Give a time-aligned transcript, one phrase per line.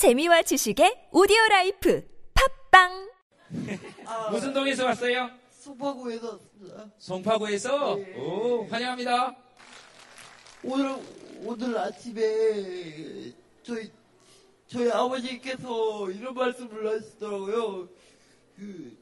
[0.00, 2.02] 재미와 지식의 오디오 라이프
[2.70, 3.10] 팟빵
[4.30, 5.28] 무슨 동에서 왔어요?
[5.50, 6.90] 송파구에서 왔습니다.
[6.96, 7.96] 송파구에서?
[7.96, 8.16] 네.
[8.16, 9.36] 오, 환영합니다.
[10.64, 10.96] 오늘
[11.44, 13.30] 오늘 아침에
[13.62, 13.90] 저희
[14.68, 17.86] 저희 아버지께서 이런 말씀을 하시더라고요.
[18.56, 18.96] 그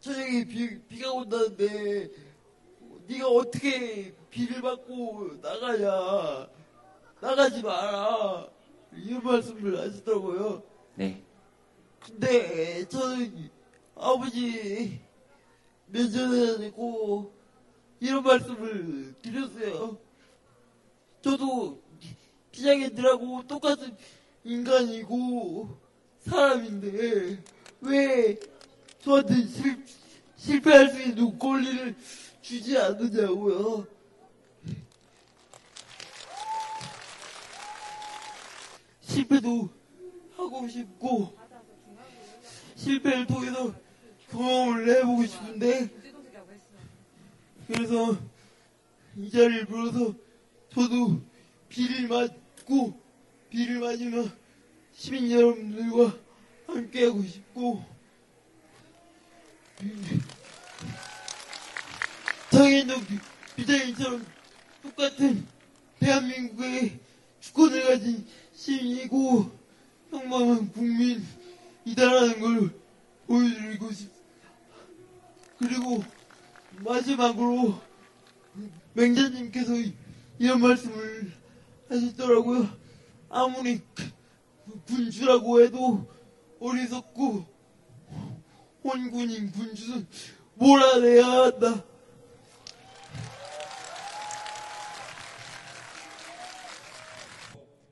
[0.00, 2.08] 저녁에 비, 비가 온다는데
[3.06, 6.48] 네가 어떻게 비를 맞고 나가냐
[7.20, 8.51] 나가지 마라
[8.96, 10.62] 이런 말씀을 하시더라고요.
[10.94, 11.22] 네.
[12.00, 13.50] 근데 저는
[13.94, 15.00] 아버지
[15.86, 17.32] 면전에 고
[18.00, 19.98] 이런 말씀을 드렸어요.
[21.20, 21.80] 저도
[22.50, 23.96] 기자님들하고 똑같은
[24.44, 25.76] 인간이고
[26.20, 27.42] 사람인데
[27.80, 28.38] 왜
[29.00, 29.84] 저한테 실,
[30.36, 31.94] 실패할 수 있는 권리를
[32.40, 33.86] 주지 않느냐고요.
[39.12, 39.68] 실패도
[40.36, 41.36] 하고 싶고
[42.76, 43.74] 실패를 통해서
[44.30, 45.90] 경험을 해보고 싶은데
[47.66, 48.16] 그래서
[49.18, 50.14] 이 자리를 빌어서
[50.70, 51.20] 저도
[51.68, 52.98] 비를 맞고
[53.50, 54.24] 비를 맞으며
[54.94, 56.16] 시민 여러분들과
[56.68, 57.84] 함께하고 싶고
[62.50, 62.94] 장인도
[63.56, 64.24] 비자인처럼
[64.82, 65.46] 똑같은
[66.00, 66.98] 대한민국의
[67.42, 69.50] 주권을 가진 시민이고
[70.10, 72.70] 평범한 국민이다라는 걸
[73.26, 74.48] 보여드리고 싶습니다.
[75.58, 76.04] 그리고
[76.78, 77.80] 마지막으로
[78.92, 79.72] 맹자님께서
[80.38, 81.32] 이런 말씀을
[81.88, 82.68] 하시더라고요.
[83.28, 83.80] 아무리
[84.86, 86.06] 군주라고 해도
[86.60, 87.44] 어리석고
[88.84, 90.06] 혼군인 군주는
[90.54, 91.84] 몰아내야 한다.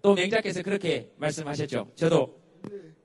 [0.03, 1.91] 또 맹자께서 그렇게 말씀하셨죠.
[1.95, 2.41] 저도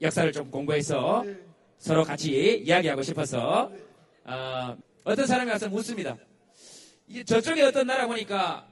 [0.02, 1.38] 역사를 좀 공부해서 네.
[1.78, 3.72] 서로 같이 이야기하고 싶어서
[4.24, 6.18] 어, 떤 사람이 와서 묻습니다.
[7.08, 8.68] 이 저쪽에 어떤 나라 보니까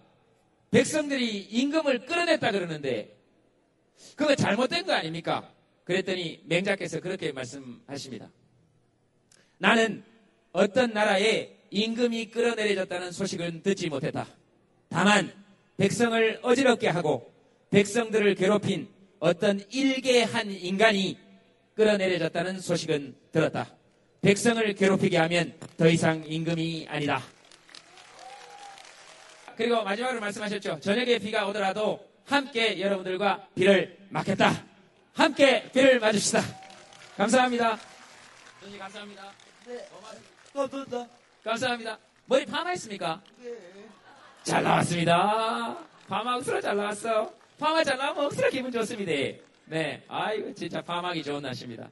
[0.72, 3.16] 백성들이 임금을 끌어냈다 그러는데
[4.16, 5.52] 그거 잘못된 거 아닙니까?
[5.84, 8.32] 그랬더니 맹자께서 그렇게 말씀하십니다.
[9.58, 10.04] 나는
[10.52, 14.28] 어떤 나라에 임금이 끌어내려졌다는 소식은 듣지 못했다.
[14.90, 15.34] 다만
[15.78, 17.33] 백성을 어지럽게 하고
[17.74, 18.88] 백성들을 괴롭힌
[19.20, 21.18] 어떤 일개한 인간이
[21.76, 23.66] 끌어내려졌다는 소식은 들었다.
[24.22, 27.20] 백성을 괴롭히게 하면 더 이상 임금이 아니다.
[29.58, 30.82] 그리고 마지막으로 말씀하셨죠.
[30.82, 34.64] 저녁에 비가 오더라도 함께 여러분들과 비를 맞겠다.
[35.16, 36.42] 함께 비를 맞읍시다.
[37.18, 37.80] 감사합니다.
[38.60, 39.32] 선생님 감사합니다.
[39.66, 39.88] 네.
[40.54, 41.08] 감사합니다.
[41.44, 41.98] 감사합니다.
[42.28, 43.22] 머리 파마했습니까?
[43.40, 43.52] 네.
[44.44, 45.76] 잘 나왔습니다.
[46.08, 47.43] 파마 억수로 잘 나왔어.
[47.64, 49.10] 파마 잘 나오면 억수로 기분 좋습니다.
[49.68, 50.04] 네.
[50.10, 51.90] 아이고, 진짜 파마하기 좋은 날씨입니다.